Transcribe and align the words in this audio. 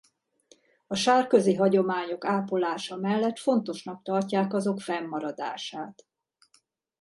A 0.87 0.95
sárközi 0.95 1.55
hagyományok 1.55 2.25
ápolása 2.25 2.95
mellett 2.97 3.37
fontosnak 3.37 4.01
tartják 4.03 4.53
azok 4.53 4.79
fennmaradását. 4.81 6.05